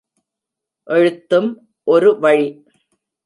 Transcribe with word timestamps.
எழுத்தும் 0.87 1.49
ஒரு 1.83 2.19
வழி. 2.19 2.47